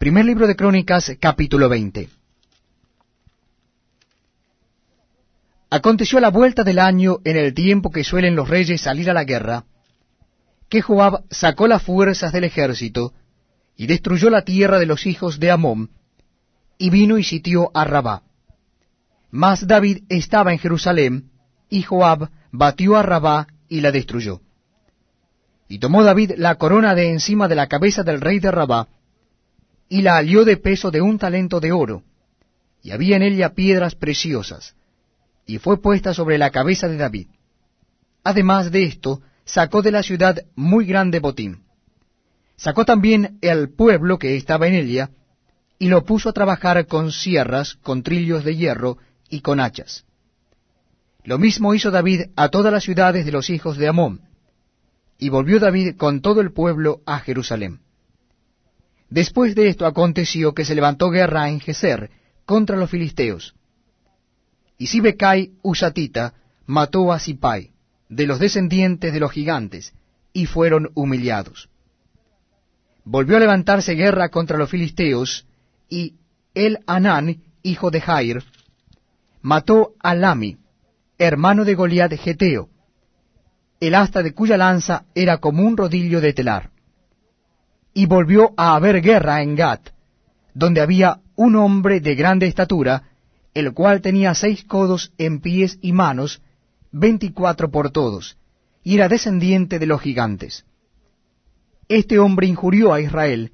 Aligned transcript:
Primer 0.00 0.24
libro 0.24 0.46
de 0.46 0.56
Crónicas, 0.56 1.12
capítulo 1.20 1.68
20. 1.68 2.08
Aconteció 5.68 6.16
a 6.16 6.22
la 6.22 6.30
vuelta 6.30 6.64
del 6.64 6.78
año, 6.78 7.18
en 7.22 7.36
el 7.36 7.52
tiempo 7.52 7.90
que 7.90 8.02
suelen 8.02 8.34
los 8.34 8.48
reyes 8.48 8.80
salir 8.80 9.10
a 9.10 9.12
la 9.12 9.24
guerra, 9.24 9.66
que 10.70 10.80
Joab 10.80 11.24
sacó 11.28 11.66
las 11.66 11.82
fuerzas 11.82 12.32
del 12.32 12.44
ejército 12.44 13.12
y 13.76 13.88
destruyó 13.88 14.30
la 14.30 14.40
tierra 14.40 14.78
de 14.78 14.86
los 14.86 15.04
hijos 15.04 15.38
de 15.38 15.50
Amón, 15.50 15.90
y 16.78 16.88
vino 16.88 17.18
y 17.18 17.22
sitió 17.22 17.70
a 17.74 17.84
Rabá. 17.84 18.22
Mas 19.30 19.66
David 19.66 20.04
estaba 20.08 20.52
en 20.52 20.60
Jerusalén, 20.60 21.30
y 21.68 21.82
Joab 21.82 22.30
batió 22.52 22.96
a 22.96 23.02
Rabá 23.02 23.48
y 23.68 23.82
la 23.82 23.92
destruyó. 23.92 24.40
Y 25.68 25.78
tomó 25.78 26.02
David 26.02 26.36
la 26.38 26.54
corona 26.54 26.94
de 26.94 27.10
encima 27.10 27.48
de 27.48 27.54
la 27.54 27.66
cabeza 27.66 28.02
del 28.02 28.22
rey 28.22 28.38
de 28.38 28.50
Rabá, 28.50 28.88
y 29.90 30.02
la 30.02 30.16
alió 30.16 30.44
de 30.44 30.56
peso 30.56 30.92
de 30.92 31.02
un 31.02 31.18
talento 31.18 31.58
de 31.58 31.72
oro, 31.72 32.04
y 32.80 32.92
había 32.92 33.16
en 33.16 33.22
ella 33.22 33.54
piedras 33.54 33.96
preciosas, 33.96 34.76
y 35.44 35.58
fue 35.58 35.82
puesta 35.82 36.14
sobre 36.14 36.38
la 36.38 36.50
cabeza 36.50 36.86
de 36.86 36.96
David. 36.96 37.26
Además 38.22 38.70
de 38.70 38.84
esto, 38.84 39.20
sacó 39.44 39.82
de 39.82 39.90
la 39.90 40.04
ciudad 40.04 40.44
muy 40.54 40.86
grande 40.86 41.18
botín. 41.18 41.64
Sacó 42.56 42.84
también 42.84 43.38
el 43.40 43.68
pueblo 43.68 44.16
que 44.18 44.36
estaba 44.36 44.68
en 44.68 44.74
ella, 44.74 45.10
y 45.76 45.88
lo 45.88 46.04
puso 46.04 46.28
a 46.28 46.34
trabajar 46.34 46.86
con 46.86 47.10
sierras, 47.10 47.74
con 47.82 48.04
trillos 48.04 48.44
de 48.44 48.54
hierro 48.54 48.98
y 49.28 49.40
con 49.40 49.58
hachas. 49.58 50.04
Lo 51.24 51.38
mismo 51.38 51.74
hizo 51.74 51.90
David 51.90 52.26
a 52.36 52.48
todas 52.48 52.72
las 52.72 52.84
ciudades 52.84 53.26
de 53.26 53.32
los 53.32 53.50
hijos 53.50 53.76
de 53.76 53.88
Amón, 53.88 54.20
y 55.18 55.30
volvió 55.30 55.58
David 55.58 55.96
con 55.96 56.20
todo 56.20 56.40
el 56.40 56.52
pueblo 56.52 57.00
a 57.06 57.18
Jerusalén. 57.18 57.80
Después 59.10 59.56
de 59.56 59.68
esto 59.68 59.86
aconteció 59.86 60.54
que 60.54 60.64
se 60.64 60.76
levantó 60.76 61.10
guerra 61.10 61.48
en 61.48 61.58
Geser 61.58 62.10
contra 62.46 62.76
los 62.76 62.88
filisteos. 62.88 63.54
Y 64.78 64.86
Sibecai 64.86 65.50
Usatita 65.62 66.34
mató 66.66 67.12
a 67.12 67.18
Sipai, 67.18 67.72
de 68.08 68.26
los 68.26 68.38
descendientes 68.38 69.12
de 69.12 69.20
los 69.20 69.32
gigantes, 69.32 69.92
y 70.32 70.46
fueron 70.46 70.90
humillados. 70.94 71.68
Volvió 73.04 73.36
a 73.36 73.40
levantarse 73.40 73.94
guerra 73.94 74.28
contra 74.28 74.56
los 74.56 74.70
filisteos, 74.70 75.44
y 75.88 76.14
el 76.54 76.78
Anán, 76.86 77.42
hijo 77.62 77.90
de 77.90 78.00
Jair, 78.00 78.44
mató 79.42 79.94
a 79.98 80.14
Lami, 80.14 80.58
hermano 81.18 81.64
de 81.64 81.74
Goliat 81.74 82.12
Geteo, 82.12 82.68
el 83.80 83.94
asta 83.96 84.22
de 84.22 84.32
cuya 84.32 84.56
lanza 84.56 85.04
era 85.14 85.38
como 85.38 85.66
un 85.66 85.76
rodillo 85.76 86.20
de 86.20 86.32
telar 86.32 86.70
y 87.92 88.06
volvió 88.06 88.52
a 88.56 88.74
haber 88.74 89.00
guerra 89.00 89.42
en 89.42 89.56
Gat, 89.56 89.90
donde 90.54 90.80
había 90.80 91.20
un 91.36 91.56
hombre 91.56 92.00
de 92.00 92.14
grande 92.14 92.46
estatura, 92.46 93.04
el 93.54 93.72
cual 93.72 94.00
tenía 94.00 94.34
seis 94.34 94.64
codos 94.64 95.12
en 95.18 95.40
pies 95.40 95.78
y 95.80 95.92
manos, 95.92 96.42
veinticuatro 96.92 97.70
por 97.70 97.90
todos, 97.90 98.36
y 98.82 98.94
era 98.94 99.08
descendiente 99.08 99.78
de 99.78 99.86
los 99.86 100.00
gigantes. 100.00 100.64
Este 101.88 102.18
hombre 102.18 102.46
injurió 102.46 102.92
a 102.92 103.00
Israel, 103.00 103.52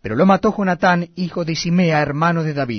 pero 0.00 0.16
lo 0.16 0.26
mató 0.26 0.54
Jonatán, 0.56 1.10
hijo 1.16 1.44
de 1.44 1.56
Simea, 1.56 2.00
hermano 2.00 2.42
de 2.42 2.54
David. 2.54 2.70